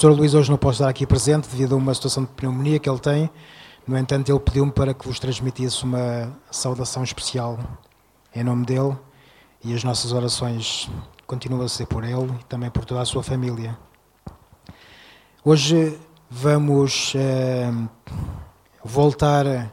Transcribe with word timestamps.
Pastor 0.00 0.16
Luís 0.16 0.32
hoje 0.32 0.48
não 0.48 0.56
pode 0.56 0.76
estar 0.76 0.88
aqui 0.88 1.06
presente 1.06 1.46
devido 1.46 1.74
a 1.74 1.76
uma 1.76 1.92
situação 1.92 2.24
de 2.24 2.30
pneumonia 2.30 2.78
que 2.78 2.88
ele 2.88 2.98
tem. 2.98 3.30
No 3.86 3.98
entanto, 3.98 4.32
ele 4.32 4.40
pediu-me 4.40 4.72
para 4.72 4.94
que 4.94 5.06
vos 5.06 5.20
transmitisse 5.20 5.84
uma 5.84 6.34
saudação 6.50 7.04
especial 7.04 7.58
em 8.34 8.42
nome 8.42 8.64
dele 8.64 8.96
e 9.62 9.74
as 9.74 9.84
nossas 9.84 10.14
orações 10.14 10.88
continuam 11.26 11.60
a 11.66 11.68
ser 11.68 11.84
por 11.84 12.02
ele 12.02 12.32
e 12.40 12.44
também 12.44 12.70
por 12.70 12.86
toda 12.86 13.02
a 13.02 13.04
sua 13.04 13.22
família. 13.22 13.78
Hoje 15.44 15.98
vamos 16.30 17.12
eh, 17.14 17.70
voltar 18.82 19.70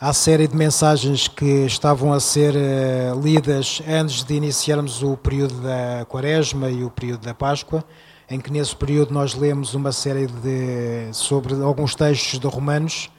à 0.00 0.12
série 0.14 0.48
de 0.48 0.56
mensagens 0.56 1.28
que 1.28 1.66
estavam 1.66 2.14
a 2.14 2.18
ser 2.18 2.54
uh, 2.54 3.20
lidas 3.20 3.82
antes 3.86 4.24
de 4.24 4.34
iniciarmos 4.34 5.02
o 5.02 5.18
período 5.18 5.60
da 5.60 6.06
Quaresma 6.06 6.70
e 6.70 6.82
o 6.82 6.90
período 6.90 7.26
da 7.26 7.34
Páscoa, 7.34 7.84
em 8.30 8.40
que 8.40 8.50
nesse 8.50 8.74
período 8.74 9.12
nós 9.12 9.34
lemos 9.34 9.74
uma 9.74 9.92
série 9.92 10.26
de 10.26 11.12
sobre 11.12 11.54
alguns 11.62 11.94
textos 11.94 12.38
de 12.38 12.46
Romanos, 12.46 13.10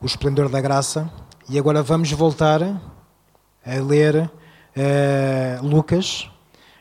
o 0.00 0.06
esplendor 0.06 0.48
da 0.48 0.60
graça, 0.60 1.10
e 1.48 1.58
agora 1.58 1.82
vamos 1.82 2.10
voltar 2.12 2.62
a 2.62 3.74
ler 3.86 4.16
uh, 4.16 5.66
Lucas, 5.66 6.30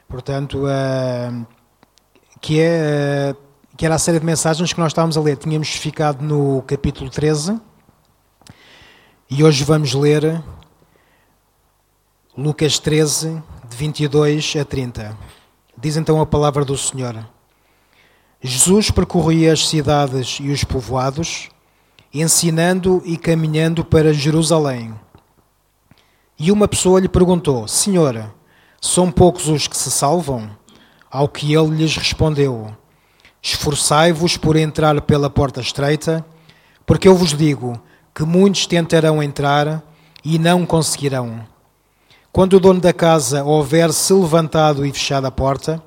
portanto, 0.07 0.65
uh, 0.65 1.47
que 2.39 2.59
é 2.59 3.35
que 3.75 3.85
era 3.85 3.95
a 3.95 3.99
série 3.99 4.19
de 4.19 4.25
mensagens 4.25 4.73
que 4.73 4.79
nós 4.79 4.91
estávamos 4.91 5.15
a 5.15 5.21
ler. 5.21 5.37
Tínhamos 5.37 5.69
ficado 5.69 6.21
no 6.21 6.61
capítulo 6.63 7.09
13 7.09 7.57
e 9.29 9.41
hoje 9.41 9.63
vamos 9.63 9.93
ler 9.93 10.43
Lucas 12.37 12.77
13, 12.77 13.41
de 13.69 13.77
22 13.77 14.55
a 14.59 14.65
30. 14.65 15.17
Diz 15.77 15.95
então 15.95 16.19
a 16.19 16.25
palavra 16.25 16.65
do 16.65 16.77
Senhor. 16.77 17.25
Jesus 18.41 18.89
percorria 18.89 19.51
as 19.51 19.67
cidades 19.67 20.37
e 20.39 20.49
os 20.49 20.63
povoados, 20.63 21.49
ensinando 22.13 23.01
e 23.03 23.17
caminhando 23.17 23.83
para 23.83 24.13
Jerusalém. 24.13 24.95
E 26.39 26.49
uma 26.49 26.65
pessoa 26.65 27.01
lhe 27.01 27.09
perguntou: 27.09 27.67
Senhora, 27.67 28.33
são 28.79 29.11
poucos 29.11 29.49
os 29.49 29.67
que 29.67 29.75
se 29.75 29.91
salvam? 29.91 30.49
Ao 31.11 31.27
que 31.27 31.53
ele 31.53 31.75
lhes 31.75 31.97
respondeu: 31.97 32.73
Esforçai-vos 33.41 34.37
por 34.37 34.55
entrar 34.55 35.01
pela 35.01 35.29
porta 35.29 35.59
estreita, 35.59 36.25
porque 36.85 37.09
eu 37.09 37.15
vos 37.15 37.33
digo 37.33 37.77
que 38.15 38.23
muitos 38.23 38.65
tentarão 38.65 39.21
entrar 39.21 39.83
e 40.23 40.39
não 40.39 40.65
conseguirão. 40.65 41.45
Quando 42.31 42.53
o 42.53 42.59
dono 42.59 42.79
da 42.79 42.93
casa 42.93 43.43
houver 43.43 43.91
se 43.91 44.13
levantado 44.13 44.85
e 44.85 44.93
fechado 44.93 45.27
a 45.27 45.31
porta, 45.31 45.83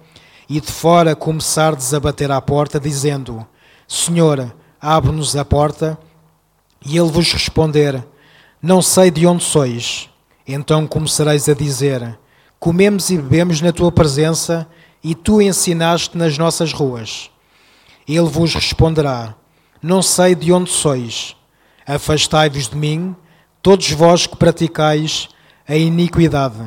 e 0.55 0.61
de 0.61 0.71
fora 0.71 1.17
começardes 1.17 1.95
a 1.95 1.99
bater 1.99 2.31
à 2.31 2.39
porta, 2.39 2.79
dizendo: 2.79 3.47
Senhor, 3.89 4.55
abre-nos 4.79 5.35
a 5.35 5.47
porta, 5.47 5.99
e 6.85 6.99
ele 6.99 7.11
vos 7.11 7.33
responder: 7.33 8.07
Não 8.61 8.83
sei 8.83 9.11
de 9.11 9.27
onde 9.27 9.43
sois. 9.43 10.11
Então 10.47 10.87
começareis 10.87 11.49
a 11.49 11.55
dizer: 11.55 12.19
Comemos 12.61 13.09
e 13.09 13.17
bebemos 13.17 13.63
na 13.63 13.73
tua 13.73 13.91
presença, 13.91 14.69
e 15.03 15.15
tu 15.15 15.41
ensinaste 15.41 16.19
nas 16.19 16.37
nossas 16.37 16.71
ruas. 16.71 17.31
Ele 18.07 18.29
vos 18.29 18.55
responderá: 18.55 19.35
Não 19.81 20.03
sei 20.03 20.35
de 20.35 20.53
onde 20.53 20.71
sois. 20.71 21.35
Afastai-vos 21.87 22.69
de 22.69 22.77
mim, 22.77 23.17
todos 23.63 23.91
vós 23.91 24.27
que 24.27 24.37
praticais 24.37 25.31
a 25.67 25.77
iniquidade. 25.77 26.63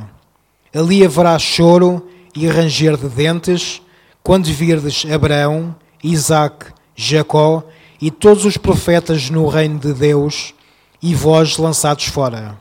Ali 0.74 1.06
haverá 1.06 1.38
choro 1.38 2.10
e 2.36 2.48
ranger 2.48 2.98
de 2.98 3.08
dentes, 3.08 3.82
quando 4.22 4.46
virdes 4.46 5.06
Abraão, 5.12 5.76
Isaque, 6.04 6.74
Jacó 6.96 7.64
e 8.02 8.12
todos 8.12 8.46
os 8.46 8.58
profetas 8.58 9.30
no 9.30 9.48
reino 9.48 9.80
de 9.80 9.94
Deus, 9.94 10.54
e 11.02 11.14
vós 11.14 11.58
lançados 11.58 12.06
fora. 12.06 12.60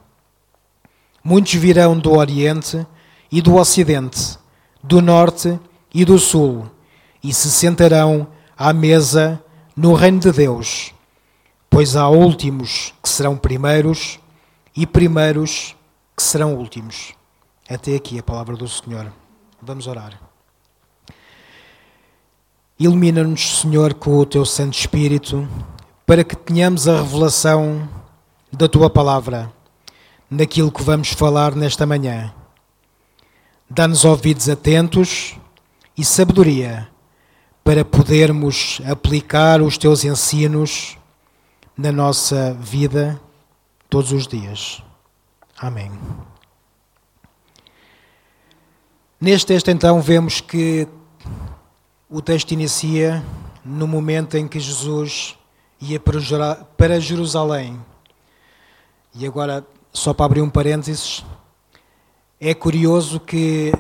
Muitos 1.23 1.55
virão 1.55 1.99
do 1.99 2.13
Oriente 2.13 2.87
e 3.33 3.41
do 3.41 3.57
Ocidente, 3.57 4.39
do 4.83 5.01
Norte 5.01 5.59
e 5.93 6.05
do 6.05 6.19
Sul, 6.19 6.71
e 7.23 7.33
se 7.33 7.51
sentarão 7.51 8.27
à 8.57 8.73
mesa 8.73 9.43
no 9.77 9.95
reino 9.95 10.21
de 10.21 10.31
Deus 10.31 10.95
pois 11.75 11.97
há 11.97 12.09
últimos 12.09 12.95
que 13.03 13.09
serão 13.09 13.37
primeiros 13.37 14.21
e 14.77 14.87
primeiros 14.87 15.75
que 16.17 16.23
serão 16.23 16.55
últimos. 16.55 17.15
Até 17.69 17.97
aqui 17.97 18.17
a 18.17 18.23
palavra 18.23 18.55
do 18.55 18.69
Senhor. 18.69 19.13
Vamos 19.67 19.87
orar. 19.87 20.21
Ilumina-nos, 22.79 23.61
Senhor, 23.61 23.95
com 23.95 24.19
o 24.19 24.27
teu 24.27 24.45
Santo 24.45 24.79
Espírito, 24.79 25.49
para 26.05 26.23
que 26.23 26.37
tenhamos 26.37 26.87
a 26.87 27.01
revelação 27.01 27.89
da 28.53 28.69
tua 28.69 28.91
palavra 28.91 29.51
naquilo 30.29 30.71
que 30.71 30.83
vamos 30.83 31.13
falar 31.13 31.55
nesta 31.55 31.87
manhã. 31.87 32.35
Dá-nos 33.71 34.05
ouvidos 34.05 34.51
atentos 34.51 35.37
e 35.97 36.05
sabedoria 36.05 36.87
para 37.63 37.87
podermos 37.87 38.83
aplicar 38.87 39.63
os 39.63 39.79
teus 39.79 40.05
ensinos 40.05 40.99
na 41.75 41.91
nossa 41.91 42.53
vida 42.61 43.19
todos 43.89 44.13
os 44.13 44.27
dias. 44.27 44.83
Amém. 45.57 45.91
Neste 49.25 49.47
texto, 49.47 49.71
então, 49.71 50.03
vemos 50.03 50.43
que 50.43 50.87
o 52.11 52.21
texto 52.21 52.51
inicia 52.51 53.25
no 53.65 53.89
momento 53.89 54.37
em 54.37 54.47
que 54.47 54.61
Jesus 54.61 55.39
ia 55.81 55.99
para 55.99 57.01
Jerusalém. 57.01 57.83
E 59.15 59.27
agora, 59.27 59.67
só 59.95 60.13
para 60.13 60.27
abrir 60.27 60.43
um 60.43 60.51
parênteses, 60.51 61.25
é 62.39 62.53
curioso 62.53 63.19
que 63.19 63.73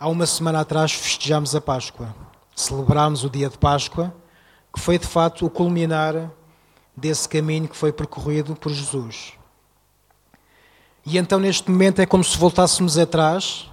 há 0.00 0.08
uma 0.08 0.24
semana 0.24 0.60
atrás 0.60 0.92
festejámos 0.92 1.54
a 1.54 1.60
Páscoa. 1.60 2.16
Celebrámos 2.56 3.24
o 3.24 3.28
dia 3.28 3.50
de 3.50 3.58
Páscoa, 3.58 4.14
que 4.72 4.80
foi 4.80 4.98
de 4.98 5.06
facto 5.06 5.44
o 5.44 5.50
culminar 5.50 6.30
desse 6.96 7.28
caminho 7.28 7.68
que 7.68 7.76
foi 7.76 7.92
percorrido 7.92 8.56
por 8.56 8.72
Jesus. 8.72 9.34
E 11.04 11.18
então, 11.18 11.38
neste 11.38 11.70
momento, 11.70 12.00
é 12.00 12.06
como 12.06 12.24
se 12.24 12.38
voltássemos 12.38 12.96
atrás 12.96 13.70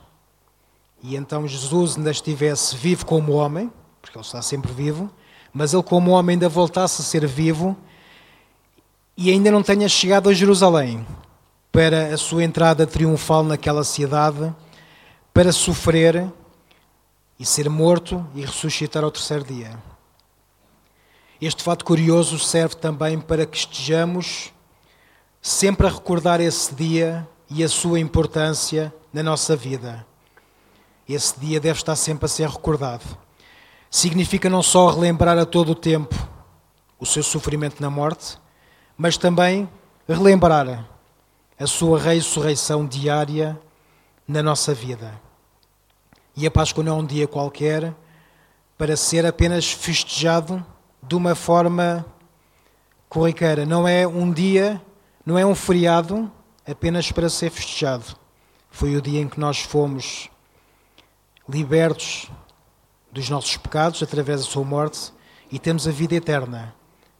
e 1.01 1.15
então 1.15 1.47
Jesus 1.47 1.97
ainda 1.97 2.11
estivesse 2.11 2.75
vivo 2.75 3.05
como 3.05 3.33
homem, 3.33 3.71
porque 4.01 4.17
ele 4.17 4.25
está 4.25 4.41
sempre 4.41 4.71
vivo, 4.71 5.09
mas 5.53 5.73
ele, 5.73 5.83
como 5.83 6.11
homem, 6.11 6.33
ainda 6.33 6.49
voltasse 6.49 7.01
a 7.01 7.05
ser 7.05 7.25
vivo 7.25 7.77
e 9.15 9.31
ainda 9.31 9.51
não 9.51 9.63
tenha 9.63 9.87
chegado 9.87 10.29
a 10.29 10.33
Jerusalém 10.33 11.05
para 11.71 12.13
a 12.13 12.17
sua 12.17 12.43
entrada 12.43 12.85
triunfal 12.87 13.43
naquela 13.43 13.83
cidade, 13.83 14.53
para 15.33 15.51
sofrer 15.51 16.31
e 17.39 17.45
ser 17.45 17.69
morto 17.69 18.25
e 18.35 18.41
ressuscitar 18.41 19.03
ao 19.03 19.11
terceiro 19.11 19.43
dia. 19.43 19.77
Este 21.41 21.63
fato 21.63 21.85
curioso 21.85 22.37
serve 22.37 22.75
também 22.75 23.19
para 23.19 23.45
que 23.45 23.57
estejamos 23.57 24.51
sempre 25.41 25.87
a 25.87 25.89
recordar 25.89 26.41
esse 26.41 26.75
dia 26.75 27.27
e 27.49 27.63
a 27.63 27.69
sua 27.69 27.99
importância 27.99 28.93
na 29.13 29.23
nossa 29.23 29.55
vida. 29.55 30.08
Esse 31.11 31.39
dia 31.39 31.59
deve 31.59 31.79
estar 31.79 31.95
sempre 31.95 32.25
a 32.25 32.29
ser 32.29 32.47
recordado. 32.47 33.03
Significa 33.89 34.47
não 34.47 34.61
só 34.61 34.91
relembrar 34.91 35.39
a 35.39 35.45
todo 35.45 35.71
o 35.71 35.75
tempo 35.75 36.15
o 36.99 37.05
seu 37.05 37.23
sofrimento 37.23 37.81
na 37.81 37.89
morte, 37.89 38.37
mas 38.95 39.17
também 39.17 39.67
relembrar 40.07 40.87
a 41.59 41.65
sua 41.65 41.99
ressurreição 41.99 42.85
diária 42.85 43.59
na 44.27 44.43
nossa 44.43 44.71
vida. 44.71 45.19
E 46.35 46.45
a 46.45 46.51
Páscoa 46.51 46.83
não 46.83 46.99
é 46.99 47.01
um 47.01 47.05
dia 47.05 47.27
qualquer 47.27 47.91
para 48.77 48.95
ser 48.95 49.25
apenas 49.25 49.71
festejado 49.71 50.63
de 51.01 51.15
uma 51.15 51.33
forma 51.33 52.05
corriqueira. 53.09 53.65
Não 53.65 53.87
é 53.87 54.07
um 54.07 54.31
dia, 54.31 54.79
não 55.25 55.39
é 55.39 55.45
um 55.45 55.55
feriado 55.55 56.31
apenas 56.67 57.11
para 57.11 57.29
ser 57.29 57.49
festejado. 57.49 58.15
Foi 58.69 58.95
o 58.95 59.01
dia 59.01 59.19
em 59.19 59.27
que 59.27 59.39
nós 59.39 59.59
fomos 59.59 60.29
libertos 61.51 62.29
dos 63.11 63.29
nossos 63.29 63.57
pecados 63.57 64.03
através 64.03 64.41
da 64.41 64.47
sua 64.47 64.63
morte 64.63 65.11
e 65.51 65.57
temos 65.57 65.87
a 65.87 65.91
vida 65.91 66.15
eterna 66.15 66.75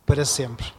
para 0.05 0.23
sempre. 0.23 0.71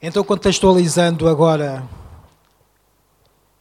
Então, 0.00 0.22
contextualizando 0.22 1.28
agora 1.28 1.86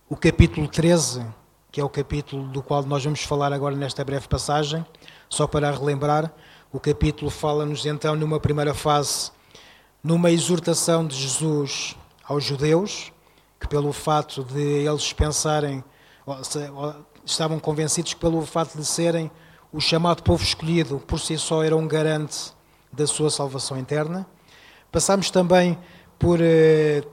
o 0.07 0.15
capítulo 0.15 0.67
13, 0.67 1.25
que 1.71 1.81
é 1.81 1.83
o 1.83 1.89
capítulo 1.89 2.47
do 2.49 2.61
qual 2.61 2.83
nós 2.83 3.03
vamos 3.03 3.23
falar 3.23 3.51
agora 3.51 3.75
nesta 3.75 4.03
breve 4.03 4.27
passagem, 4.27 4.85
só 5.27 5.47
para 5.47 5.71
relembrar, 5.71 6.31
o 6.71 6.79
capítulo 6.79 7.31
fala-nos 7.31 7.85
então, 7.85 8.15
numa 8.15 8.39
primeira 8.39 8.73
fase, 8.73 9.31
numa 10.03 10.29
exortação 10.29 11.07
de 11.07 11.15
Jesus 11.15 11.95
aos 12.23 12.43
judeus, 12.43 13.11
que 13.59 13.67
pelo 13.67 13.91
fato 13.91 14.43
de 14.43 14.85
eles 14.85 15.11
pensarem, 15.13 15.83
estavam 17.25 17.59
convencidos 17.59 18.13
que 18.13 18.19
pelo 18.19 18.45
fato 18.45 18.77
de 18.77 18.85
serem 18.85 19.31
o 19.73 19.81
chamado 19.81 20.23
povo 20.23 20.43
escolhido, 20.43 20.99
por 21.05 21.19
si 21.19 21.37
só 21.37 21.63
era 21.63 21.75
um 21.75 21.87
garante 21.87 22.53
da 22.91 23.05
sua 23.05 23.29
salvação 23.29 23.77
interna. 23.77 24.25
Passámos 24.91 25.29
também 25.29 25.77
por 26.17 26.39
eh, 26.41 27.03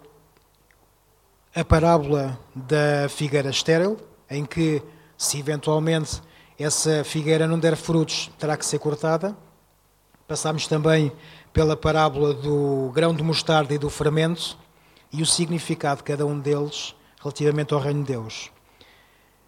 a 1.54 1.64
parábola 1.64 2.38
da 2.54 3.08
figueira 3.08 3.50
estéril, 3.50 3.96
em 4.30 4.44
que, 4.44 4.82
se 5.18 5.38
eventualmente 5.38 6.22
essa 6.58 7.02
figueira 7.02 7.46
não 7.46 7.58
der 7.58 7.76
frutos, 7.76 8.30
terá 8.38 8.56
que 8.56 8.64
ser 8.64 8.78
cortada. 8.78 9.36
Passámos 10.28 10.66
também 10.66 11.12
pela 11.52 11.76
parábola 11.76 12.32
do 12.32 12.90
grão 12.94 13.14
de 13.14 13.22
mostarda 13.22 13.74
e 13.74 13.78
do 13.78 13.90
fermento 13.90 14.56
e 15.12 15.20
o 15.20 15.26
significado 15.26 15.98
de 15.98 16.04
cada 16.04 16.24
um 16.24 16.38
deles 16.38 16.94
relativamente 17.20 17.74
ao 17.74 17.80
reino 17.80 18.00
de 18.04 18.12
Deus. 18.12 18.50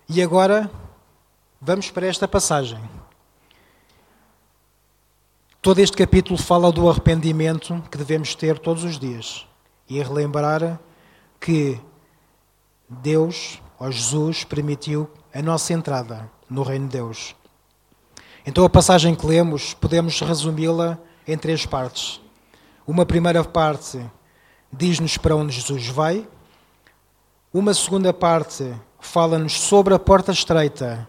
E 0.07 0.23
agora 0.23 0.71
vamos 1.59 1.91
para 1.91 2.07
esta 2.07 2.29
passagem. 2.29 2.79
Todo 5.63 5.79
este 5.79 5.97
capítulo 5.97 6.39
fala 6.39 6.71
do 6.71 6.91
arrependimento 6.91 7.83
que 7.91 7.97
devemos 7.97 8.35
ter 8.35 8.59
todos 8.59 8.85
os 8.85 8.99
dias 8.99 9.47
e 9.89 10.03
relembrar 10.03 10.79
que 11.41 11.81
Deus, 12.87 13.63
ou 13.79 13.91
Jesus, 13.91 14.45
permitiu 14.45 15.11
a 15.33 15.41
nossa 15.41 15.73
entrada 15.73 16.31
no 16.51 16.63
reino 16.63 16.87
de 16.87 16.99
Deus. 16.99 17.35
Então 18.45 18.63
a 18.63 18.69
passagem 18.69 19.15
que 19.15 19.27
lemos 19.27 19.73
podemos 19.73 20.21
resumi-la 20.21 20.99
em 21.27 21.39
três 21.39 21.65
partes. 21.65 22.21
Uma 22.87 23.07
primeira 23.07 23.43
parte 23.43 24.05
diz-nos 24.71 25.17
para 25.17 25.35
onde 25.35 25.55
Jesus 25.55 25.87
vai. 25.89 26.29
Uma 27.51 27.73
segunda 27.73 28.13
parte 28.13 28.71
fala-nos 29.07 29.61
sobre 29.61 29.95
a 29.95 29.99
porta 29.99 30.33
estreita 30.33 31.09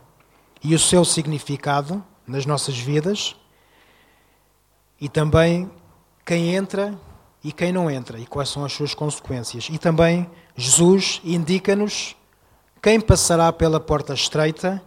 e 0.64 0.76
o 0.76 0.80
seu 0.80 1.06
significado 1.06 2.04
nas 2.28 2.46
nossas 2.46 2.78
vidas. 2.78 3.36
E 5.00 5.08
também 5.08 5.72
quem 6.26 6.56
entra 6.56 6.98
e 7.44 7.52
quem 7.52 7.72
não 7.72 7.90
entra 7.90 8.20
e 8.20 8.26
quais 8.26 8.50
são 8.50 8.66
as 8.66 8.74
suas 8.74 8.94
consequências. 8.94 9.68
E 9.72 9.78
também 9.78 10.30
Jesus 10.56 11.22
indica-nos 11.24 12.16
quem 12.82 13.00
passará 13.00 13.52
pela 13.54 13.80
porta 13.80 14.14
estreita 14.14 14.82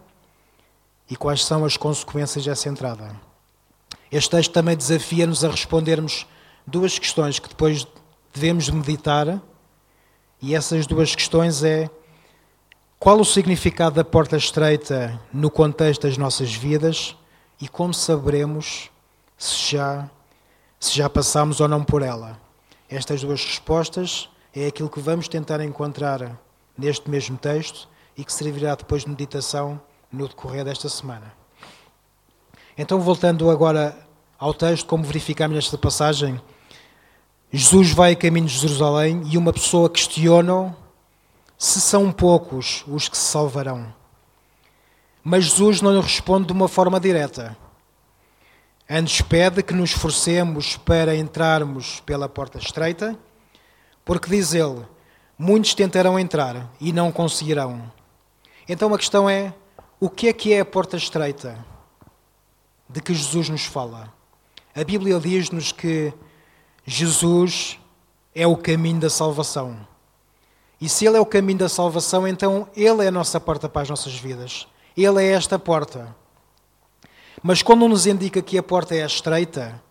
e 1.09 1.15
quais 1.15 1.43
são 1.43 1.65
as 1.65 1.75
consequências 1.75 2.45
dessa 2.45 2.69
entrada. 2.69 3.15
Este 4.11 4.29
texto 4.29 4.51
também 4.51 4.77
desafia-nos 4.77 5.43
a 5.43 5.49
respondermos 5.49 6.25
duas 6.65 6.97
questões 6.97 7.39
que 7.39 7.49
depois 7.49 7.87
devemos 8.33 8.69
meditar, 8.69 9.41
e 10.41 10.55
essas 10.55 10.87
duas 10.87 11.13
questões 11.15 11.63
é 11.63 11.89
qual 12.99 13.17
o 13.17 13.23
significado 13.23 13.95
da 13.95 14.03
porta 14.03 14.35
estreita 14.35 15.17
no 15.31 15.49
contexto 15.49 16.01
das 16.01 16.17
nossas 16.17 16.53
vidas 16.53 17.15
e 17.61 17.69
como 17.69 17.93
saberemos 17.93 18.91
se 19.37 19.71
já 19.71 20.09
se 20.77 20.95
já 20.97 21.09
passamos 21.09 21.59
ou 21.59 21.67
não 21.67 21.83
por 21.83 22.01
ela. 22.01 22.39
Estas 22.89 23.21
duas 23.21 23.43
respostas 23.43 24.29
é 24.53 24.67
aquilo 24.67 24.89
que 24.89 24.99
vamos 24.99 25.27
tentar 25.27 25.61
encontrar 25.61 26.39
neste 26.77 27.09
mesmo 27.09 27.37
texto 27.37 27.87
e 28.17 28.23
que 28.23 28.31
servirá 28.31 28.75
depois 28.75 29.03
de 29.03 29.09
meditação 29.09 29.79
no 30.11 30.27
decorrer 30.27 30.63
desta 30.63 30.87
semana. 30.87 31.33
Então, 32.77 32.99
voltando 33.01 33.49
agora 33.49 33.97
ao 34.37 34.53
texto, 34.53 34.85
como 34.85 35.03
verificamos 35.03 35.55
nesta 35.55 35.77
passagem, 35.77 36.39
Jesus 37.51 37.91
vai 37.91 38.13
a 38.13 38.15
caminho 38.15 38.47
de 38.47 38.57
Jerusalém 38.57 39.21
e 39.25 39.37
uma 39.37 39.51
pessoa 39.51 39.89
questiona 39.89 40.75
se 41.59 41.79
são 41.79 42.11
poucos 42.11 42.83
os 42.87 43.07
que 43.07 43.15
se 43.15 43.25
salvarão. 43.25 43.93
Mas 45.23 45.43
Jesus 45.43 45.79
não 45.79 45.93
lhe 45.93 46.01
responde 46.01 46.47
de 46.47 46.53
uma 46.53 46.67
forma 46.67 46.99
direta. 46.99 47.55
Antes 48.89 49.21
pede 49.21 49.61
que 49.61 49.75
nos 49.75 49.91
esforcemos 49.91 50.75
para 50.77 51.15
entrarmos 51.15 51.99
pela 51.99 52.27
porta 52.27 52.57
estreita, 52.57 53.15
porque 54.03 54.27
diz 54.27 54.55
ele: 54.55 54.83
muitos 55.37 55.75
tentarão 55.75 56.17
entrar 56.17 56.67
e 56.81 56.91
não 56.91 57.11
conseguirão. 57.11 57.91
Então 58.67 58.91
a 58.91 58.97
questão 58.97 59.29
é: 59.29 59.53
o 59.99 60.09
que 60.09 60.27
é 60.27 60.33
que 60.33 60.53
é 60.53 60.61
a 60.61 60.65
porta 60.65 60.97
estreita? 60.97 61.63
de 62.89 62.99
que 62.99 63.13
Jesus 63.13 63.49
nos 63.49 63.65
fala. 63.65 64.11
A 64.75 64.83
Bíblia 64.83 65.19
diz-nos 65.19 65.71
que 65.71 66.11
Jesus 66.85 67.77
é 68.33 68.47
o 68.47 68.57
caminho 68.57 68.99
da 68.99 69.09
salvação. 69.09 69.87
E 70.81 70.87
se 70.87 71.05
Ele 71.05 71.17
é 71.17 71.19
o 71.19 71.25
caminho 71.25 71.59
da 71.59 71.69
salvação, 71.69 72.27
então 72.27 72.67
Ele 72.75 73.03
é 73.03 73.07
a 73.07 73.11
nossa 73.11 73.39
porta 73.39 73.67
para 73.67 73.81
as 73.81 73.89
nossas 73.89 74.15
vidas. 74.15 74.67
Ele 74.95 75.23
é 75.23 75.31
esta 75.31 75.59
porta. 75.59 76.15
Mas 77.41 77.61
quando 77.61 77.87
nos 77.87 78.05
indica 78.05 78.41
que 78.41 78.57
a 78.57 78.63
porta 78.63 78.95
é 78.95 79.05
estreita, 79.05 79.81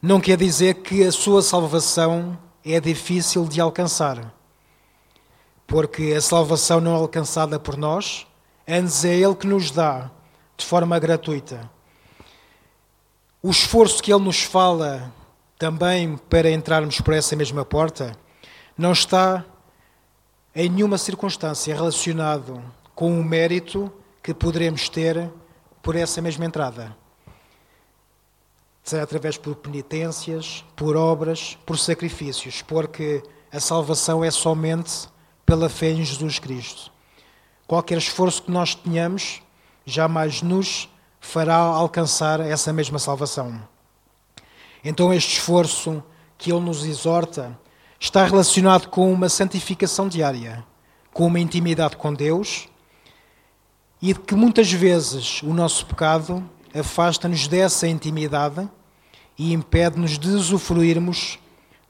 não 0.00 0.20
quer 0.20 0.36
dizer 0.36 0.76
que 0.76 1.04
a 1.04 1.12
sua 1.12 1.42
salvação 1.42 2.38
é 2.64 2.80
difícil 2.80 3.46
de 3.46 3.60
alcançar. 3.60 4.34
Porque 5.66 6.14
a 6.16 6.20
salvação 6.20 6.80
não 6.80 6.92
é 6.92 6.96
alcançada 6.96 7.58
por 7.58 7.76
nós, 7.76 8.26
antes 8.66 9.04
é 9.04 9.14
Ele 9.14 9.34
que 9.34 9.46
nos 9.46 9.70
dá 9.70 10.10
de 10.56 10.66
forma 10.66 10.98
gratuita. 10.98 11.70
O 13.42 13.50
esforço 13.50 14.02
que 14.02 14.12
ele 14.12 14.22
nos 14.22 14.42
fala 14.42 15.10
também 15.58 16.18
para 16.28 16.50
entrarmos 16.50 17.00
por 17.00 17.14
essa 17.14 17.34
mesma 17.34 17.64
porta 17.64 18.14
não 18.76 18.92
está 18.92 19.44
em 20.54 20.68
nenhuma 20.68 20.98
circunstância 20.98 21.74
relacionado 21.74 22.62
com 22.94 23.18
o 23.18 23.24
mérito 23.24 23.92
que 24.22 24.34
poderemos 24.34 24.88
ter 24.88 25.30
por 25.82 25.96
essa 25.96 26.20
mesma 26.20 26.44
entrada. 26.44 26.96
Seja 28.82 29.02
através 29.02 29.36
por 29.36 29.54
penitências, 29.56 30.64
por 30.74 30.96
obras, 30.96 31.56
por 31.64 31.78
sacrifícios, 31.78 32.62
porque 32.62 33.22
a 33.52 33.60
salvação 33.60 34.24
é 34.24 34.30
somente 34.30 35.08
pela 35.46 35.68
fé 35.68 35.90
em 35.90 36.04
Jesus 36.04 36.38
Cristo. 36.38 36.90
Qualquer 37.66 37.98
esforço 37.98 38.42
que 38.42 38.50
nós 38.50 38.74
tenhamos 38.74 39.42
jamais 39.84 40.42
nos 40.42 40.88
fará 41.20 41.56
alcançar 41.56 42.40
essa 42.40 42.72
mesma 42.72 42.98
salvação. 42.98 43.60
Então, 44.82 45.12
este 45.12 45.34
esforço 45.34 46.02
que 46.38 46.50
ele 46.50 46.60
nos 46.60 46.84
exorta 46.84 47.58
está 48.00 48.24
relacionado 48.24 48.88
com 48.88 49.12
uma 49.12 49.28
santificação 49.28 50.08
diária, 50.08 50.64
com 51.12 51.26
uma 51.26 51.38
intimidade 51.38 51.98
com 51.98 52.14
Deus 52.14 52.66
e 54.00 54.14
de 54.14 54.20
que 54.20 54.34
muitas 54.34 54.72
vezes 54.72 55.42
o 55.42 55.52
nosso 55.52 55.84
pecado 55.84 56.42
afasta-nos 56.74 57.46
dessa 57.46 57.86
intimidade 57.86 58.66
e 59.38 59.52
impede-nos 59.52 60.18
de 60.18 60.30
usufruirmos 60.30 61.38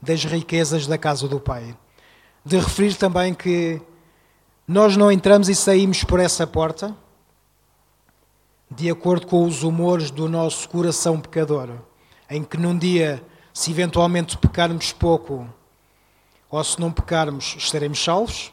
das 0.01 0.25
riquezas 0.25 0.85
da 0.85 0.97
casa 0.97 1.29
do 1.29 1.39
Pai. 1.39 1.77
De 2.43 2.57
referir 2.57 2.95
também 2.95 3.33
que 3.33 3.81
nós 4.67 4.97
não 4.97 5.09
entramos 5.09 5.47
e 5.47 5.55
saímos 5.55 6.03
por 6.03 6.19
essa 6.19 6.45
porta 6.45 6.93
de 8.69 8.89
acordo 8.89 9.27
com 9.27 9.45
os 9.45 9.63
humores 9.63 10.11
do 10.11 10.27
nosso 10.27 10.67
coração 10.67 11.19
pecador, 11.19 11.69
em 12.29 12.43
que 12.43 12.57
num 12.57 12.77
dia, 12.77 13.23
se 13.53 13.71
eventualmente 13.71 14.37
pecarmos 14.37 14.91
pouco, 14.93 15.47
ou 16.51 16.61
se 16.63 16.79
não 16.79 16.91
pecarmos, 16.91 17.55
estaremos 17.57 18.03
salvos, 18.03 18.51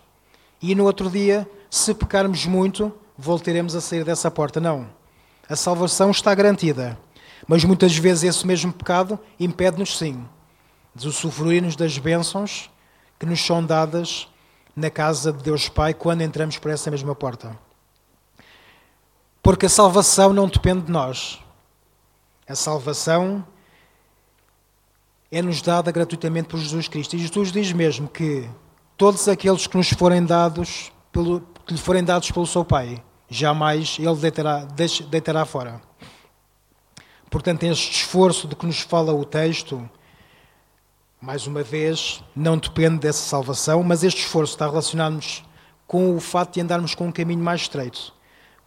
e 0.62 0.74
no 0.74 0.84
outro 0.84 1.10
dia, 1.10 1.48
se 1.68 1.92
pecarmos 1.92 2.46
muito, 2.46 2.92
voltaremos 3.16 3.74
a 3.74 3.80
sair 3.80 4.04
dessa 4.04 4.30
porta. 4.30 4.60
Não. 4.60 4.88
A 5.48 5.56
salvação 5.56 6.10
está 6.10 6.32
garantida, 6.34 6.98
mas 7.46 7.64
muitas 7.64 7.96
vezes 7.96 8.24
esse 8.24 8.46
mesmo 8.46 8.72
pecado 8.72 9.18
impede-nos, 9.40 9.98
sim, 9.98 10.24
de 10.94 11.08
usufruir-nos 11.08 11.74
das 11.74 11.98
bênçãos 11.98 12.70
que 13.18 13.26
nos 13.26 13.44
são 13.44 13.64
dadas 13.64 14.28
na 14.76 14.90
casa 14.90 15.32
de 15.32 15.42
Deus 15.42 15.68
Pai 15.68 15.92
quando 15.92 16.22
entramos 16.22 16.56
por 16.56 16.70
essa 16.70 16.90
mesma 16.90 17.14
porta. 17.14 17.58
Porque 19.42 19.66
a 19.66 19.70
salvação 19.70 20.32
não 20.32 20.46
depende 20.46 20.82
de 20.82 20.92
nós. 20.92 21.40
A 22.48 22.54
salvação 22.54 23.44
é-nos 25.30 25.62
dada 25.62 25.90
gratuitamente 25.90 26.48
por 26.48 26.58
Jesus 26.58 26.88
Cristo. 26.88 27.16
E 27.16 27.18
Jesus 27.18 27.52
diz 27.52 27.72
mesmo 27.72 28.08
que 28.08 28.48
todos 28.96 29.28
aqueles 29.28 29.66
que 29.66 29.76
nos 29.76 29.90
forem 29.90 30.24
dados, 30.24 30.92
pelo, 31.12 31.40
que 31.66 31.74
lhe 31.74 31.80
forem 31.80 32.02
dados 32.02 32.30
pelo 32.30 32.46
seu 32.46 32.64
Pai, 32.64 33.02
jamais 33.28 33.96
Ele 33.98 34.16
deitará, 34.16 34.66
deitará 35.10 35.44
fora. 35.44 35.80
Portanto, 37.30 37.62
este 37.64 37.96
esforço 37.96 38.48
de 38.48 38.56
que 38.56 38.66
nos 38.66 38.80
fala 38.80 39.12
o 39.12 39.24
texto, 39.24 39.88
mais 41.20 41.46
uma 41.46 41.62
vez, 41.62 42.22
não 42.34 42.56
depende 42.56 42.98
dessa 42.98 43.22
salvação, 43.22 43.82
mas 43.82 44.02
este 44.02 44.22
esforço 44.22 44.54
está 44.54 44.66
relacionado 44.66 45.20
com 45.86 46.16
o 46.16 46.20
fato 46.20 46.54
de 46.54 46.60
andarmos 46.60 46.94
com 46.94 47.08
um 47.08 47.12
caminho 47.12 47.42
mais 47.42 47.62
estreito 47.62 48.16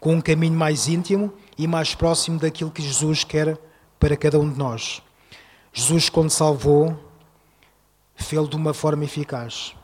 com 0.02 0.16
um 0.16 0.20
caminho 0.20 0.58
mais 0.58 0.88
íntimo 0.88 1.32
e 1.56 1.68
mais 1.68 1.94
próximo 1.94 2.40
daquilo 2.40 2.72
que 2.72 2.82
Jesus 2.82 3.24
quer 3.24 3.56
para 4.00 4.18
cada 4.18 4.40
um 4.40 4.52
de 4.52 4.58
nós. 4.58 5.00
Jesus, 5.74 6.10
quando 6.10 6.30
salvou, 6.30 6.98
fez 8.16 8.50
de 8.50 8.56
uma 8.56 8.74
forma 8.74 9.06
eficaz. 9.06 9.76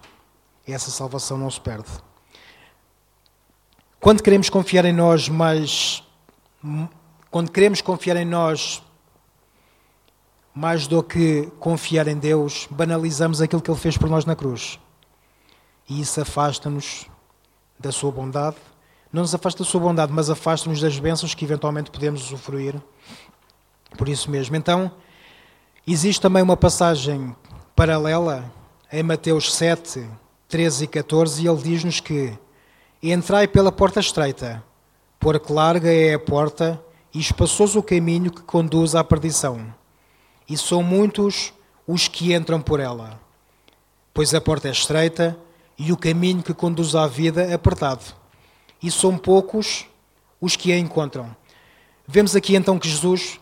Essa 0.68 0.92
salvação 0.92 1.38
não 1.38 1.50
se 1.50 1.62
perde. 1.62 1.90
Quando 4.00 4.22
queremos 4.22 4.50
confiar 4.50 4.86
em 4.86 4.94
nós, 4.94 5.30
mas 5.30 6.04
quando 7.32 7.52
queremos 7.52 7.82
confiar 7.82 8.18
em 8.18 8.26
nós 8.26 8.84
mais 10.54 10.88
do 10.88 11.04
que 11.04 11.52
confiar 11.60 12.08
em 12.08 12.18
Deus, 12.18 12.68
banalizamos 12.70 13.42
aquilo 13.42 13.62
que 13.62 13.70
Ele 13.70 13.80
fez 13.80 13.98
por 13.98 14.10
nós 14.10 14.26
na 14.26 14.36
cruz. 14.36 14.80
E 15.88 16.02
isso 16.02 16.20
afasta-nos 16.20 17.06
da 17.80 17.92
Sua 17.92 18.12
bondade. 18.12 18.58
Não 19.14 19.22
nos 19.22 19.34
afasta 19.34 19.64
da 19.64 19.70
Sua 19.70 19.80
bondade, 19.80 20.12
mas 20.12 20.30
afasta-nos 20.30 20.82
das 20.82 21.00
bênçãos 21.00 21.34
que 21.34 21.46
eventualmente 21.46 21.92
podemos 21.92 22.24
usufruir. 22.24 22.76
Por 23.98 24.10
isso 24.10 24.30
mesmo. 24.30 24.56
Então, 24.56 24.92
existe 25.94 26.22
também 26.22 26.44
uma 26.44 26.58
passagem 26.58 27.36
paralela 27.76 28.52
em 28.92 29.04
Mateus 29.04 29.54
7, 29.54 30.08
13 30.48 30.84
e 30.84 30.88
14, 30.88 31.42
e 31.44 31.48
ele 31.48 31.62
diz-nos 31.62 32.00
que 32.00 32.38
entrai 33.02 33.48
pela 33.48 33.72
porta 33.72 34.00
estreita, 34.00 34.64
porque 35.20 35.52
larga 35.52 35.92
é 35.92 36.14
a 36.14 36.20
porta 36.20 36.82
e 37.14 37.20
espaçoso 37.20 37.80
o 37.80 37.84
caminho 37.84 38.32
que 38.32 38.42
conduz 38.42 38.96
à 38.96 39.04
perdição 39.04 39.74
e 40.50 40.58
são 40.58 40.82
muitos 40.82 41.54
os 41.86 42.08
que 42.08 42.34
entram 42.34 42.62
por 42.62 42.80
ela. 42.80 43.20
Pois 44.14 44.34
a 44.34 44.42
porta 44.42 44.68
é 44.68 44.72
estreita 44.72 45.38
e 45.78 45.92
o 45.92 45.98
caminho 45.98 46.42
que 46.42 46.54
conduz 46.54 46.96
à 46.96 47.06
vida 47.06 47.44
é 47.44 47.54
apertado, 47.54 48.04
e 48.82 48.90
são 48.90 49.18
poucos 49.18 49.86
os 50.42 50.56
que 50.56 50.72
a 50.72 50.78
encontram. 50.78 51.36
Vemos 52.08 52.36
aqui 52.36 52.56
então 52.56 52.80
que 52.80 52.90
Jesus 52.90 53.40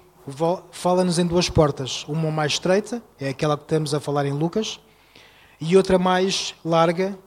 fala-nos 0.71 1.19
em 1.19 1.25
duas 1.25 1.49
portas, 1.49 2.03
uma 2.07 2.31
mais 2.31 2.53
estreita, 2.53 3.01
é 3.19 3.29
aquela 3.29 3.57
que 3.57 3.63
estamos 3.63 3.93
a 3.93 3.99
falar 3.99 4.25
em 4.25 4.33
Lucas, 4.33 4.79
e 5.59 5.77
outra 5.77 5.97
mais 5.99 6.55
larga, 6.63 7.17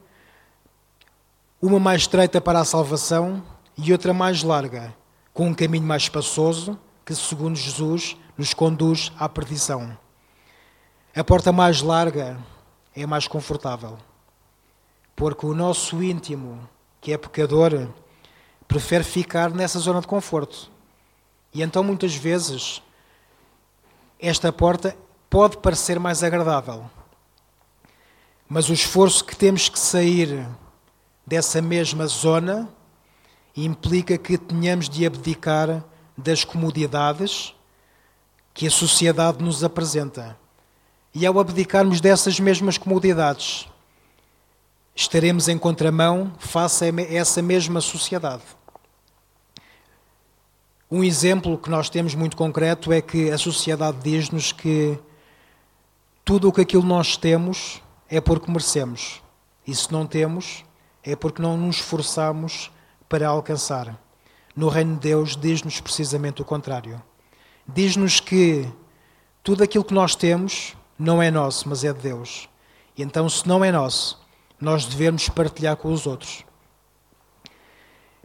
uma 1.61 1.79
mais 1.79 2.01
estreita 2.01 2.39
para 2.39 2.59
a 2.59 2.65
salvação 2.65 3.43
e 3.77 3.91
outra 3.91 4.13
mais 4.13 4.43
larga, 4.43 4.93
com 5.33 5.47
um 5.47 5.53
caminho 5.53 5.85
mais 5.85 6.03
espaçoso, 6.03 6.77
que 7.05 7.15
segundo 7.15 7.55
Jesus 7.55 8.17
nos 8.37 8.53
conduz 8.53 9.11
à 9.17 9.27
perdição. 9.27 9.97
A 11.15 11.23
porta 11.23 11.51
mais 11.51 11.81
larga 11.81 12.37
é 12.95 13.05
mais 13.05 13.27
confortável, 13.27 13.97
porque 15.15 15.45
o 15.45 15.55
nosso 15.55 16.03
íntimo, 16.03 16.59
que 17.01 17.11
é 17.11 17.17
pecador, 17.17 17.89
prefere 18.67 19.03
ficar 19.03 19.49
nessa 19.51 19.79
zona 19.79 20.01
de 20.01 20.07
conforto. 20.07 20.69
E 21.53 21.63
então, 21.63 21.83
muitas 21.83 22.15
vezes, 22.15 22.81
esta 24.19 24.51
porta 24.51 24.95
pode 25.29 25.57
parecer 25.57 25.99
mais 25.99 26.23
agradável, 26.23 26.89
mas 28.47 28.67
o 28.69 28.73
esforço 28.73 29.23
que 29.23 29.35
temos 29.35 29.69
que 29.69 29.79
sair 29.79 30.45
dessa 31.25 31.61
mesma 31.61 32.07
zona 32.07 32.67
implica 33.55 34.17
que 34.17 34.37
tenhamos 34.37 34.89
de 34.89 35.05
abdicar 35.05 35.83
das 36.17 36.43
comodidades 36.43 37.53
que 38.53 38.67
a 38.67 38.71
sociedade 38.71 39.43
nos 39.43 39.63
apresenta. 39.63 40.37
E 41.13 41.25
ao 41.25 41.39
abdicarmos 41.39 42.01
dessas 42.01 42.39
mesmas 42.39 42.77
comodidades, 42.77 43.67
estaremos 44.95 45.47
em 45.47 45.57
contramão 45.57 46.33
face 46.39 46.85
a 46.85 47.01
essa 47.13 47.41
mesma 47.41 47.79
sociedade. 47.79 48.43
Um 50.89 51.03
exemplo 51.03 51.57
que 51.57 51.69
nós 51.69 51.89
temos 51.89 52.15
muito 52.15 52.35
concreto 52.35 52.91
é 52.91 53.01
que 53.01 53.29
a 53.29 53.37
sociedade 53.37 53.97
diz-nos 54.01 54.51
que 54.51 54.97
tudo 56.25 56.49
o 56.49 56.53
que 56.53 56.61
aquilo 56.61 56.83
nós 56.83 57.15
temos 57.15 57.81
é 58.09 58.19
porque 58.19 58.49
merecemos. 58.49 59.21
E 59.65 59.75
se 59.75 59.91
não 59.91 60.07
temos, 60.07 60.65
é 61.03 61.15
porque 61.15 61.41
não 61.41 61.55
nos 61.55 61.77
esforçamos 61.77 62.71
para 63.07 63.27
alcançar. 63.27 63.99
No 64.55 64.67
reino 64.67 64.95
de 64.95 65.01
Deus, 65.01 65.35
diz-nos 65.35 65.79
precisamente 65.79 66.41
o 66.41 66.45
contrário 66.45 67.01
diz-nos 67.73 68.19
que 68.19 68.67
tudo 69.43 69.63
aquilo 69.63 69.83
que 69.83 69.93
nós 69.93 70.15
temos 70.15 70.75
não 70.97 71.21
é 71.21 71.29
nosso, 71.31 71.69
mas 71.69 71.83
é 71.83 71.93
de 71.93 71.99
Deus. 71.99 72.49
E 72.97 73.03
então, 73.03 73.29
se 73.29 73.47
não 73.47 73.63
é 73.63 73.71
nosso, 73.71 74.19
nós 74.59 74.85
devemos 74.85 75.29
partilhar 75.29 75.75
com 75.77 75.91
os 75.91 76.05
outros. 76.05 76.43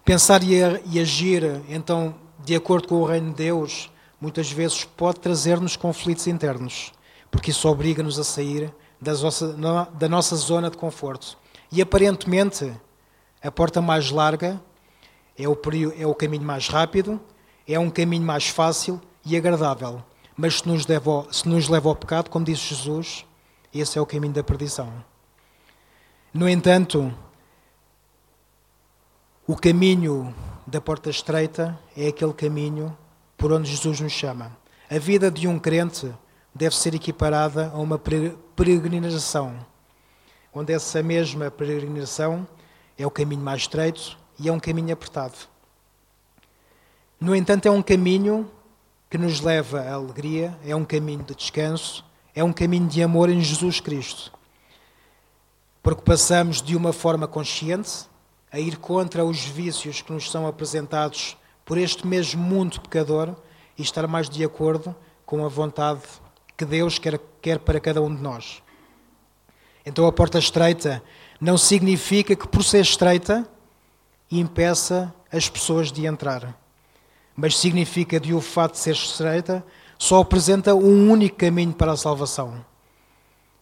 Pensar 0.04 0.42
e 0.42 1.00
agir, 1.00 1.62
então, 1.68 2.14
de 2.42 2.54
acordo 2.54 2.88
com 2.88 2.96
o 2.96 3.04
reino 3.04 3.30
de 3.30 3.36
Deus, 3.36 3.90
muitas 4.20 4.50
vezes 4.50 4.84
pode 4.84 5.20
trazer-nos 5.20 5.76
conflitos 5.76 6.26
internos, 6.26 6.92
porque 7.30 7.50
isso 7.50 7.68
obriga-nos 7.68 8.18
a 8.18 8.24
sair 8.24 8.72
da 9.00 10.08
nossa 10.08 10.36
zona 10.36 10.70
de 10.70 10.76
conforto. 10.76 11.36
E 11.70 11.82
aparentemente, 11.82 12.72
a 13.42 13.50
porta 13.50 13.82
mais 13.82 14.10
larga 14.10 14.60
é 15.36 15.48
o, 15.48 15.58
é 15.98 16.06
o 16.06 16.14
caminho 16.14 16.44
mais 16.44 16.68
rápido, 16.68 17.20
é 17.66 17.78
um 17.78 17.90
caminho 17.90 18.24
mais 18.24 18.48
fácil 18.48 19.00
e 19.24 19.36
agradável, 19.36 20.02
mas 20.36 20.58
se 20.58 20.68
nos, 20.68 20.86
ao, 20.90 21.32
se 21.32 21.48
nos 21.48 21.68
leva 21.68 21.88
ao 21.88 21.96
pecado, 21.96 22.30
como 22.30 22.44
disse 22.44 22.74
Jesus, 22.74 23.26
esse 23.72 23.98
é 23.98 24.00
o 24.00 24.06
caminho 24.06 24.32
da 24.32 24.42
perdição. 24.42 24.92
No 26.32 26.48
entanto, 26.48 27.12
o 29.46 29.56
caminho 29.56 30.34
da 30.74 30.80
porta 30.80 31.08
estreita 31.08 31.78
é 31.96 32.08
aquele 32.08 32.32
caminho 32.32 32.98
por 33.36 33.52
onde 33.52 33.70
Jesus 33.70 34.00
nos 34.00 34.10
chama. 34.10 34.50
A 34.90 34.98
vida 34.98 35.30
de 35.30 35.46
um 35.46 35.56
crente 35.56 36.12
deve 36.52 36.74
ser 36.74 36.96
equiparada 36.96 37.70
a 37.72 37.78
uma 37.78 37.96
peregrinação, 37.96 39.54
onde 40.52 40.72
essa 40.72 41.00
mesma 41.00 41.48
peregrinação 41.48 42.44
é 42.98 43.06
o 43.06 43.10
caminho 43.10 43.40
mais 43.40 43.60
estreito 43.60 44.18
e 44.36 44.48
é 44.48 44.52
um 44.52 44.58
caminho 44.58 44.92
apertado. 44.92 45.36
No 47.20 47.36
entanto, 47.36 47.66
é 47.66 47.70
um 47.70 47.80
caminho 47.80 48.50
que 49.08 49.16
nos 49.16 49.40
leva 49.40 49.80
à 49.80 49.94
alegria, 49.94 50.58
é 50.66 50.74
um 50.74 50.84
caminho 50.84 51.22
de 51.22 51.36
descanso, 51.36 52.04
é 52.34 52.42
um 52.42 52.52
caminho 52.52 52.88
de 52.88 53.00
amor 53.00 53.30
em 53.30 53.40
Jesus 53.40 53.78
Cristo. 53.78 54.32
Porque 55.84 56.02
passamos 56.02 56.60
de 56.60 56.74
uma 56.74 56.92
forma 56.92 57.28
consciente 57.28 58.12
a 58.54 58.60
ir 58.60 58.76
contra 58.76 59.24
os 59.24 59.44
vícios 59.44 60.00
que 60.00 60.12
nos 60.12 60.30
são 60.30 60.46
apresentados 60.46 61.36
por 61.64 61.76
este 61.76 62.06
mesmo 62.06 62.42
mundo 62.42 62.80
pecador 62.80 63.34
e 63.76 63.82
estar 63.82 64.06
mais 64.06 64.28
de 64.28 64.44
acordo 64.44 64.94
com 65.26 65.44
a 65.44 65.48
vontade 65.48 66.02
que 66.56 66.64
Deus 66.64 66.98
quer, 66.98 67.18
quer 67.42 67.58
para 67.58 67.80
cada 67.80 68.00
um 68.00 68.14
de 68.14 68.22
nós. 68.22 68.62
Então 69.84 70.06
a 70.06 70.12
porta 70.12 70.38
estreita 70.38 71.02
não 71.40 71.58
significa 71.58 72.36
que, 72.36 72.46
por 72.46 72.62
ser 72.62 72.80
estreita, 72.82 73.48
impeça 74.30 75.12
as 75.32 75.48
pessoas 75.48 75.90
de 75.90 76.06
entrar 76.06 76.56
mas 77.36 77.58
significa 77.58 78.20
de 78.20 78.32
o 78.32 78.40
fato 78.40 78.72
de 78.72 78.78
ser 78.78 78.92
estreita, 78.92 79.64
só 79.98 80.20
apresenta 80.20 80.74
um 80.74 81.10
único 81.10 81.36
caminho 81.36 81.72
para 81.72 81.92
a 81.92 81.96
salvação. 81.96 82.64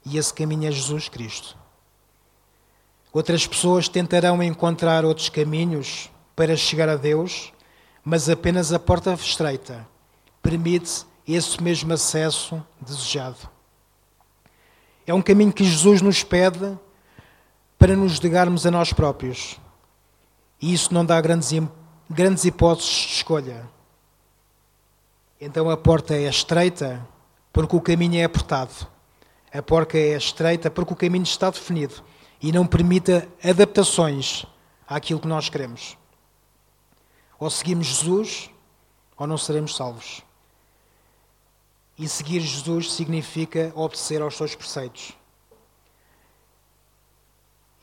E 0.05 0.19
esse 0.19 0.33
caminho 0.35 0.69
é 0.69 0.73
Jesus 0.73 1.09
Cristo. 1.09 1.57
Outras 3.13 3.47
pessoas 3.47 3.89
tentarão 3.89 4.43
encontrar 4.43 5.05
outros 5.05 5.29
caminhos 5.29 6.11
para 6.35 6.57
chegar 6.57 6.89
a 6.89 6.97
Deus, 6.97 7.53
mas 8.03 8.31
apenas 8.31 8.73
a 8.73 8.79
porta 8.79 9.13
estreita 9.13 9.87
permite 10.43 11.05
esse 11.29 11.63
mesmo 11.63 11.93
acesso 11.93 12.65
desejado. 12.81 13.51
É 15.07 15.13
um 15.13 15.21
caminho 15.21 15.53
que 15.53 15.63
Jesus 15.63 16.01
nos 16.01 16.25
pede 16.25 16.77
para 17.79 17.95
nos 17.95 18.19
negarmos 18.19 18.65
a 18.65 18.71
nós 18.71 18.95
próprios. 18.95 19.61
E 20.61 20.73
isso 20.73 20.95
não 20.95 21.05
dá 21.05 21.21
grandes 21.21 21.53
grandes 22.09 22.45
hipóteses 22.45 22.91
de 22.91 23.15
escolha. 23.15 23.69
Então 25.39 25.69
a 25.69 25.77
porta 25.77 26.15
é 26.15 26.29
estreita 26.29 27.07
porque 27.53 27.77
o 27.77 27.81
caminho 27.81 28.21
é 28.21 28.25
apertado. 28.25 28.87
A 29.53 29.61
porta 29.61 29.99
é 29.99 30.17
estreita 30.17 30.71
porque 30.71 30.95
o 30.95 30.97
caminho 30.97 31.25
está 31.25 31.51
definido 31.51 32.03
e 32.43 32.51
não 32.51 32.67
permite 32.67 33.29
adaptações 33.43 34.45
àquilo 34.87 35.21
que 35.21 35.29
nós 35.29 35.49
queremos. 35.49 35.97
Ou 37.39 37.49
seguimos 37.49 37.87
Jesus 37.87 38.51
ou 39.17 39.27
não 39.27 39.39
seremos 39.39 39.77
salvos. 39.77 40.23
E 41.97 42.09
seguir 42.09 42.41
Jesus 42.41 42.93
significa 42.93 43.73
obedecer 43.77 44.21
aos 44.21 44.37
seus 44.37 44.55
preceitos. 44.55 45.13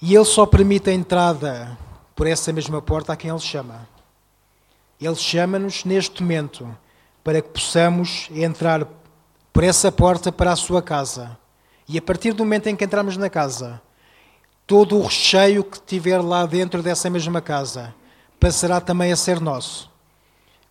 E 0.02 0.14
Ele 0.14 0.26
só 0.26 0.46
permite 0.46 0.90
a 0.90 0.94
entrada 0.94 1.78
por 2.16 2.28
essa 2.28 2.52
mesma 2.52 2.82
porta 2.82 3.14
a 3.14 3.16
quem 3.16 3.30
Ele 3.30 3.40
chama. 3.40 3.88
Ele 5.00 5.16
chama-nos 5.16 5.86
neste 5.86 6.22
momento 6.22 6.78
para 7.24 7.42
que 7.42 7.50
possamos 7.50 8.28
entrar 8.32 8.86
por 9.54 9.64
essa 9.64 9.92
porta 9.92 10.32
para 10.32 10.52
a 10.52 10.56
sua 10.58 10.82
casa. 10.82 11.38
E 11.88 11.98
a 11.98 12.02
partir 12.02 12.34
do 12.34 12.44
momento 12.44 12.68
em 12.68 12.76
que 12.76 12.84
entramos 12.84 13.16
na 13.16 13.30
casa, 13.30 13.82
todo 14.70 15.00
o 15.00 15.02
recheio 15.02 15.64
que 15.64 15.82
tiver 15.82 16.20
lá 16.20 16.46
dentro 16.46 16.84
dessa 16.84 17.10
mesma 17.10 17.42
casa 17.42 17.92
passará 18.40 18.80
também 18.80 19.12
a 19.12 19.16
ser 19.16 19.42
nosso. 19.42 19.90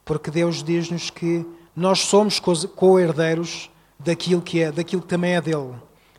Porque 0.05 0.31
Deus 0.31 0.63
diz-nos 0.63 1.11
que 1.11 1.45
nós 1.75 1.99
somos 1.99 2.39
co-herdeiros 2.39 3.69
daquilo 3.99 4.41
que 4.41 4.63
é, 4.63 4.71
daquilo 4.71 5.03
que 5.03 5.09
também 5.09 5.35
é 5.35 5.41
dele, 5.41 5.75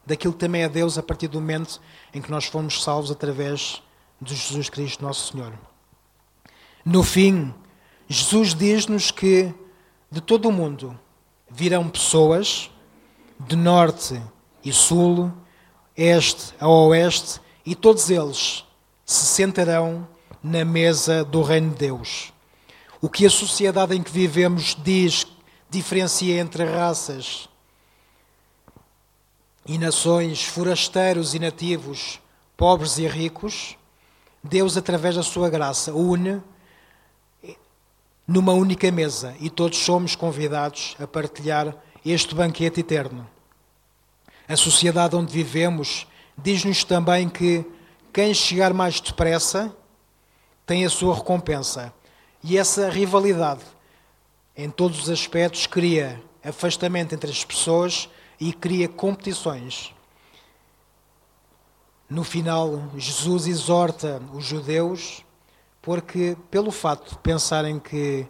daquilo 0.05 0.33
que 0.33 0.39
também 0.39 0.63
é 0.63 0.67
Deus 0.67 0.97
a 0.97 1.03
partir 1.03 1.29
do 1.29 1.39
momento 1.39 1.79
em 2.13 2.21
que 2.21 2.29
nós 2.29 2.43
fomos 2.43 2.83
salvos 2.83 3.11
através 3.11 3.81
de 4.21 4.35
Jesus 4.35 4.67
Cristo, 4.67 5.01
nosso 5.01 5.31
Senhor. 5.31 5.53
No 6.83 7.01
fim, 7.01 7.53
Jesus 8.09 8.53
diz-nos 8.53 9.09
que 9.09 9.53
de 10.11 10.19
todo 10.19 10.49
o 10.49 10.51
mundo 10.51 10.99
virão 11.49 11.87
pessoas, 11.87 12.69
de 13.39 13.55
norte 13.55 14.21
e 14.65 14.73
sul, 14.73 15.31
este 15.95 16.53
a 16.59 16.67
oeste, 16.67 17.39
e 17.65 17.75
todos 17.75 18.09
eles 18.09 18.65
se 19.05 19.25
sentarão 19.25 20.07
na 20.43 20.63
mesa 20.63 21.23
do 21.23 21.41
Reino 21.41 21.71
de 21.71 21.77
Deus. 21.77 22.33
O 23.01 23.09
que 23.09 23.25
a 23.25 23.29
sociedade 23.29 23.95
em 23.95 24.03
que 24.03 24.11
vivemos 24.11 24.75
diz 24.83 25.25
diferencia 25.69 26.39
entre 26.39 26.63
raças 26.65 27.47
e 29.65 29.77
nações, 29.77 30.43
forasteiros 30.43 31.33
e 31.33 31.39
nativos, 31.39 32.19
pobres 32.57 32.97
e 32.97 33.07
ricos, 33.07 33.77
Deus, 34.43 34.77
através 34.77 35.15
da 35.15 35.23
sua 35.23 35.49
graça, 35.49 35.93
une 35.93 36.41
numa 38.27 38.53
única 38.53 38.91
mesa 38.91 39.35
e 39.39 39.49
todos 39.49 39.79
somos 39.79 40.15
convidados 40.15 40.95
a 40.99 41.07
partilhar 41.07 41.75
este 42.05 42.35
banquete 42.35 42.81
eterno. 42.81 43.27
A 44.47 44.55
sociedade 44.55 45.15
onde 45.15 45.33
vivemos 45.33 46.07
diz-nos 46.43 46.83
também 46.83 47.29
que 47.29 47.65
quem 48.13 48.33
chegar 48.33 48.73
mais 48.73 48.99
depressa 48.99 49.75
tem 50.65 50.85
a 50.85 50.89
sua 50.89 51.15
recompensa. 51.15 51.93
E 52.43 52.57
essa 52.57 52.89
rivalidade, 52.89 53.63
em 54.55 54.69
todos 54.69 55.03
os 55.03 55.09
aspectos, 55.09 55.67
cria 55.67 56.21
afastamento 56.43 57.13
entre 57.13 57.29
as 57.29 57.43
pessoas 57.43 58.09
e 58.39 58.53
cria 58.53 58.87
competições. 58.87 59.93
No 62.09 62.23
final, 62.23 62.89
Jesus 62.97 63.45
exorta 63.45 64.21
os 64.33 64.45
judeus, 64.45 65.23
porque, 65.81 66.35
pelo 66.49 66.71
facto 66.71 67.11
de 67.11 67.17
pensarem 67.19 67.79
que 67.79 68.27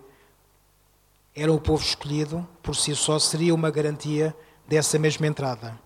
era 1.36 1.52
o 1.52 1.62
povo 1.62 1.84
escolhido, 1.84 2.48
por 2.62 2.76
si 2.76 2.96
só 2.96 3.18
seria 3.20 3.56
uma 3.56 3.72
garantia 3.72 4.36
dessa 4.68 5.00
mesma 5.00 5.28
entrada. 5.28 5.80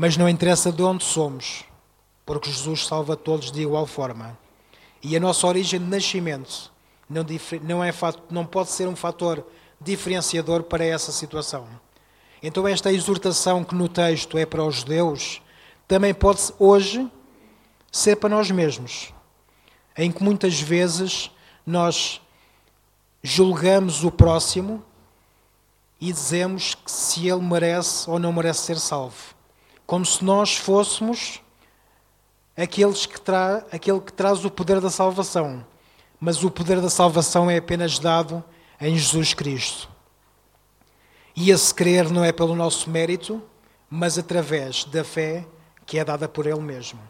Mas 0.00 0.16
não 0.16 0.30
interessa 0.30 0.72
de 0.72 0.82
onde 0.82 1.04
somos, 1.04 1.62
porque 2.24 2.50
Jesus 2.50 2.86
salva 2.86 3.18
todos 3.18 3.52
de 3.52 3.60
igual 3.60 3.84
forma. 3.86 4.34
E 5.02 5.14
a 5.14 5.20
nossa 5.20 5.46
origem 5.46 5.78
de 5.78 5.84
nascimento 5.84 6.72
não, 7.06 7.22
não, 7.60 7.84
é, 7.84 7.92
não 8.30 8.46
pode 8.46 8.70
ser 8.70 8.88
um 8.88 8.96
fator 8.96 9.46
diferenciador 9.78 10.62
para 10.62 10.82
essa 10.82 11.12
situação. 11.12 11.68
Então, 12.42 12.66
esta 12.66 12.90
exortação 12.90 13.62
que 13.62 13.74
no 13.74 13.90
texto 13.90 14.38
é 14.38 14.46
para 14.46 14.64
os 14.64 14.76
judeus, 14.76 15.42
também 15.86 16.14
pode 16.14 16.50
hoje 16.58 17.06
ser 17.92 18.16
para 18.16 18.30
nós 18.30 18.50
mesmos, 18.50 19.12
em 19.98 20.10
que 20.10 20.24
muitas 20.24 20.58
vezes 20.58 21.30
nós 21.66 22.22
julgamos 23.22 24.02
o 24.02 24.10
próximo 24.10 24.82
e 26.00 26.10
dizemos 26.10 26.74
que 26.74 26.90
se 26.90 27.28
ele 27.28 27.42
merece 27.42 28.08
ou 28.08 28.18
não 28.18 28.32
merece 28.32 28.60
ser 28.60 28.78
salvo, 28.78 29.38
como 29.90 30.06
se 30.06 30.24
nós 30.24 30.56
fôssemos 30.56 31.42
aqueles 32.56 33.06
que 33.06 33.20
tra 33.20 33.66
aquele 33.72 34.00
que 34.00 34.12
traz 34.12 34.44
o 34.44 34.48
poder 34.48 34.80
da 34.80 34.88
salvação, 34.88 35.66
mas 36.20 36.44
o 36.44 36.50
poder 36.50 36.80
da 36.80 36.88
salvação 36.88 37.50
é 37.50 37.56
apenas 37.56 37.98
dado 37.98 38.44
em 38.80 38.96
Jesus 38.96 39.34
Cristo. 39.34 39.88
E 41.34 41.50
esse 41.50 41.74
crer 41.74 42.08
não 42.08 42.24
é 42.24 42.30
pelo 42.30 42.54
nosso 42.54 42.88
mérito, 42.88 43.42
mas 43.90 44.16
através 44.16 44.84
da 44.84 45.02
fé 45.02 45.44
que 45.84 45.98
é 45.98 46.04
dada 46.04 46.28
por 46.28 46.46
Ele 46.46 46.60
mesmo. 46.60 47.00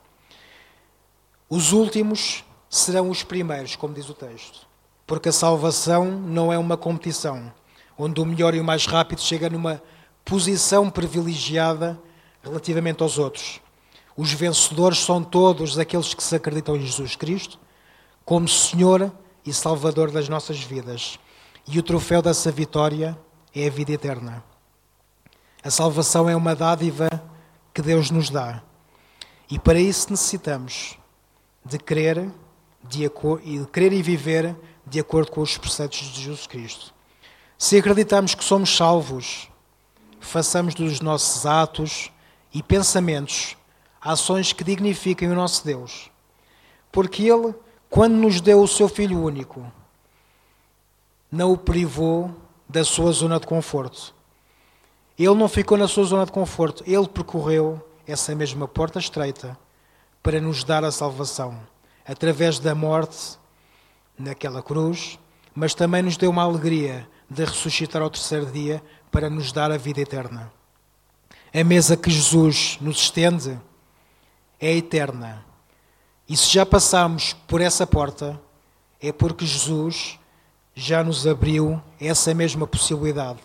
Os 1.51 1.73
últimos 1.73 2.43
serão 2.71 3.11
os 3.11 3.23
primeiros, 3.23 3.77
como 3.77 3.93
diz 3.93 4.09
o 4.09 4.14
texto, 4.14 4.66
porque 5.07 5.29
a 5.29 5.33
salvação 5.33 6.11
não 6.11 6.51
é 6.51 6.57
uma 6.57 6.79
competição, 6.79 7.53
onde 7.99 8.23
o 8.23 8.25
melhor 8.25 8.55
e 8.55 8.61
o 8.61 8.64
mais 8.64 8.87
rápido 8.87 9.21
chega 9.21 9.51
numa 9.51 9.83
posição 10.25 10.88
privilegiada 10.88 12.01
relativamente 12.42 13.03
aos 13.03 13.18
outros. 13.18 13.61
Os 14.16 14.33
vencedores 14.33 14.98
são 14.98 15.22
todos 15.22 15.79
aqueles 15.79 16.14
que 16.14 16.22
se 16.22 16.35
acreditam 16.35 16.76
em 16.76 16.81
Jesus 16.81 17.16
Cristo 17.16 17.59
como 18.24 18.46
Senhor 18.46 19.12
e 19.44 19.53
Salvador 19.53 20.11
das 20.11 20.29
nossas 20.29 20.61
vidas. 20.61 21.18
E 21.66 21.79
o 21.79 21.83
troféu 21.83 22.20
dessa 22.20 22.50
vitória 22.50 23.18
é 23.55 23.66
a 23.66 23.70
vida 23.70 23.92
eterna. 23.92 24.44
A 25.62 25.70
salvação 25.70 26.29
é 26.29 26.37
uma 26.37 26.55
dádiva 26.55 27.09
que 27.72 27.83
Deus 27.83 28.11
nos 28.11 28.31
dá. 28.31 28.62
E 29.50 29.59
para 29.59 29.81
isso 29.81 30.11
necessitamos 30.11 30.96
de 31.64 31.79
crer, 31.79 32.31
de 32.83 33.05
e 33.05 33.66
crer 33.66 33.92
e 33.92 34.03
viver 34.03 34.57
de 34.87 35.00
acordo 35.00 35.31
com 35.31 35.40
os 35.40 35.59
preceitos 35.59 35.98
de 35.98 36.22
Jesus 36.22 36.46
Cristo. 36.46 36.94
Se 37.59 37.76
acreditamos 37.76 38.35
que 38.35 38.42
somos 38.42 38.74
salvos, 38.74 39.48
façamos 40.18 40.74
dos 40.74 41.00
nossos 41.00 41.44
atos 41.44 42.11
e 42.53 42.63
pensamentos 42.63 43.57
ações 44.01 44.53
que 44.53 44.65
dignifiquem 44.65 45.31
o 45.31 45.35
nosso 45.35 45.65
Deus. 45.65 46.11
Porque 46.91 47.23
Ele, 47.29 47.55
quando 47.89 48.15
nos 48.15 48.41
deu 48.41 48.63
o 48.63 48.69
seu 48.69 48.89
Filho 48.89 49.23
único, 49.23 49.71
não 51.31 51.53
o 51.53 51.59
privou 51.59 52.35
da 52.69 52.85
sua 52.85 53.13
zona 53.13 53.39
de 53.39 53.47
conforto. 53.47 54.15
Ele 55.19 55.35
não 55.35 55.49
ficou 55.49 55.77
na 55.77 55.87
sua 55.87 56.05
zona 56.05 56.25
de 56.25 56.33
conforto, 56.33 56.83
ele 56.87 57.07
percorreu 57.07 57.85
essa 58.07 58.35
mesma 58.35 58.67
porta 58.67 58.99
estreita 58.99 59.57
para 60.23 60.41
nos 60.41 60.65
dar 60.65 60.83
a 60.83 60.91
salvação, 60.91 61.61
através 62.07 62.59
da 62.59 62.75
morte 62.75 63.39
naquela 64.19 64.63
cruz, 64.63 65.19
mas 65.55 65.75
também 65.75 66.03
nos 66.03 66.17
deu 66.17 66.31
uma 66.31 66.43
alegria 66.43 67.07
de 67.29 67.45
ressuscitar 67.45 68.03
ao 68.03 68.11
terceiro 68.11 68.47
dia 68.47 68.83
para 69.11 69.29
nos 69.29 69.53
dar 69.53 69.71
a 69.71 69.77
vida 69.77 70.01
eterna. 70.01 70.51
A 71.53 71.65
mesa 71.65 71.97
que 71.97 72.09
Jesus 72.11 72.79
nos 72.81 72.99
estende 72.99 73.59
é 74.61 74.77
eterna. 74.77 75.45
E 76.29 76.37
se 76.37 76.49
já 76.49 76.65
passamos 76.65 77.33
por 77.49 77.61
essa 77.61 77.85
porta, 77.85 78.41
é 79.01 79.11
porque 79.11 79.45
Jesus 79.45 80.17
já 80.75 81.03
nos 81.03 81.27
abriu 81.27 81.83
essa 82.01 82.33
mesma 82.33 82.69
possibilidade. 82.69 83.41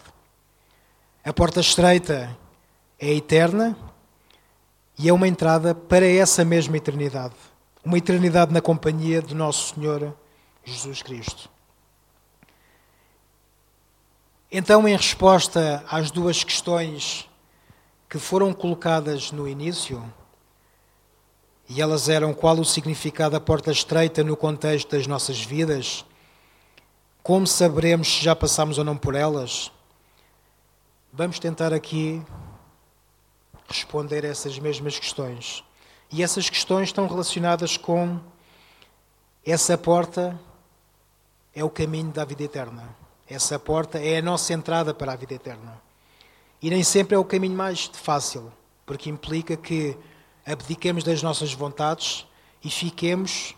A 1.24 1.34
porta 1.34 1.60
estreita 1.60 2.38
é 3.00 3.12
eterna 3.12 3.76
e 5.00 5.10
é 5.10 5.13
uma 5.13 5.28
entrada 5.28 5.74
para 5.74 6.06
essa 6.06 6.46
mesma 6.46 6.78
eternidade. 6.78 7.34
Uma 7.84 7.98
eternidade 7.98 8.54
na 8.54 8.62
companhia 8.62 9.20
de 9.20 9.34
Nosso 9.34 9.74
Senhor 9.74 10.15
Jesus 10.63 11.02
Cristo. 11.02 11.50
Então, 14.52 14.88
em 14.88 14.96
resposta 14.96 15.84
às 15.89 16.12
duas 16.12 16.44
questões 16.44 17.28
que 18.15 18.19
foram 18.19 18.54
colocadas 18.54 19.34
no 19.34 19.45
início, 19.45 20.01
e 21.67 21.82
elas 21.82 22.08
eram 22.08 22.34
qual 22.34 22.58
o 22.58 22.63
significado 22.63 23.32
da 23.32 23.41
porta 23.41 23.73
estreita 23.73 24.23
no 24.23 24.38
contexto 24.38 24.91
das 24.91 25.06
nossas 25.06 25.41
vidas 25.41 26.06
como 27.21 27.45
saberemos 27.45 28.08
se 28.08 28.23
já 28.23 28.34
passamos 28.34 28.78
ou 28.78 28.86
não 28.86 28.95
por 28.95 29.15
elas? 29.15 29.69
Vamos 31.12 31.39
tentar 31.39 31.73
aqui 31.73 32.23
responder 33.67 34.23
a 34.23 34.30
essas 34.30 34.58
mesmas 34.60 34.97
questões. 34.97 35.62
E 36.10 36.23
essas 36.23 36.49
questões 36.49 36.88
estão 36.88 37.08
relacionadas 37.08 37.75
com 37.75 38.17
essa 39.45 39.78
porta 39.78 40.39
é 41.54 41.65
o 41.65 41.69
caminho 41.69 42.13
da 42.13 42.23
vida 42.23 42.43
eterna. 42.43 42.95
Essa 43.28 43.60
porta 43.60 43.99
é 43.99 44.19
a 44.19 44.21
nossa 44.21 44.54
entrada 44.54 44.93
para 44.93 45.12
a 45.12 45.15
vida 45.17 45.34
eterna. 45.34 45.84
E 46.62 46.70
nem 46.70 46.84
sempre 46.84 47.15
é 47.15 47.18
o 47.18 47.26
caminho 47.26 47.56
mais 47.56 47.89
fácil, 47.94 48.52
porque 48.86 49.10
implica 49.10 49.58
que 49.58 49.98
abdiquemos 50.46 51.04
das 51.04 51.22
nossas 51.22 51.54
vontades 51.54 52.26
e 52.63 52.70
fiquemos 52.70 53.56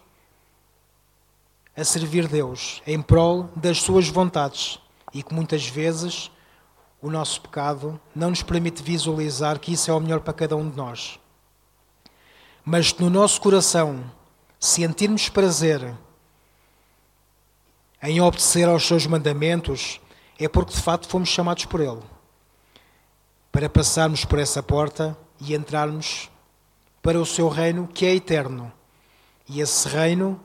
a 1.75 1.83
servir 1.83 2.27
Deus 2.27 2.81
em 2.87 3.01
prol 3.01 3.49
das 3.55 3.81
suas 3.81 4.07
vontades 4.07 4.79
e 5.13 5.21
que 5.21 5.33
muitas 5.33 5.67
vezes 5.67 6.31
o 7.01 7.09
nosso 7.09 7.41
pecado 7.41 7.99
não 8.15 8.31
nos 8.31 8.41
permite 8.41 8.81
visualizar 8.81 9.59
que 9.59 9.73
isso 9.73 9.91
é 9.91 9.93
o 9.93 9.99
melhor 9.99 10.21
para 10.21 10.33
cada 10.33 10.55
um 10.55 10.69
de 10.69 10.75
nós. 10.75 11.19
Mas 12.65 12.93
no 12.95 13.09
nosso 13.09 13.39
coração 13.39 14.03
sentirmos 14.59 15.29
prazer 15.29 15.93
em 18.01 18.19
obedecer 18.21 18.67
aos 18.67 18.85
seus 18.85 19.05
mandamentos, 19.05 20.01
é 20.39 20.47
porque 20.47 20.73
de 20.73 20.81
facto 20.81 21.07
fomos 21.07 21.29
chamados 21.29 21.65
por 21.65 21.79
Ele 21.79 22.16
para 23.51 23.69
passarmos 23.69 24.25
por 24.25 24.39
essa 24.39 24.61
porta 24.61 25.17
e 25.39 25.53
entrarmos 25.53 26.29
para 27.01 27.19
o 27.19 27.25
seu 27.25 27.47
reino 27.49 27.87
que 27.87 28.05
é 28.05 28.15
eterno. 28.15 28.71
E 29.47 29.61
esse 29.61 29.87
reino 29.87 30.39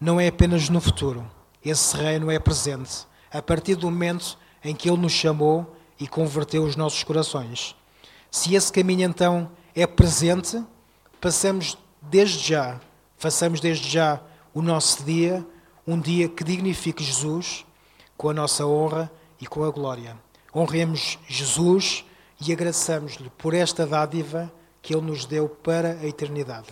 não 0.00 0.20
é 0.20 0.28
apenas 0.28 0.68
no 0.68 0.80
futuro. 0.80 1.28
Esse 1.64 1.96
reino 1.96 2.30
é 2.30 2.38
presente, 2.38 3.06
a 3.32 3.42
partir 3.42 3.74
do 3.74 3.90
momento 3.90 4.38
em 4.62 4.74
que 4.74 4.88
Ele 4.88 4.98
nos 4.98 5.12
chamou 5.12 5.76
e 5.98 6.06
converteu 6.06 6.62
os 6.64 6.76
nossos 6.76 7.02
corações. 7.02 7.74
Se 8.30 8.54
esse 8.54 8.70
caminho 8.72 9.08
então 9.08 9.50
é 9.74 9.86
presente, 9.86 10.62
passamos 11.20 11.78
desde 12.02 12.38
já, 12.38 12.78
façamos 13.16 13.60
desde 13.60 13.88
já 13.88 14.20
o 14.52 14.60
nosso 14.60 15.02
dia 15.04 15.46
um 15.86 15.98
dia 15.98 16.28
que 16.28 16.42
dignifique 16.42 17.02
Jesus 17.02 17.64
com 18.16 18.28
a 18.28 18.34
nossa 18.34 18.66
honra 18.66 19.10
e 19.40 19.46
com 19.46 19.64
a 19.64 19.70
glória. 19.70 20.16
Honremos 20.54 21.18
Jesus 21.28 22.04
e 22.40 22.52
agraçamos-lhe 22.52 23.30
por 23.38 23.54
esta 23.54 23.86
dádiva 23.86 24.52
que 24.82 24.94
Ele 24.94 25.06
nos 25.06 25.24
deu 25.24 25.48
para 25.48 25.92
a 25.92 26.06
eternidade. 26.06 26.68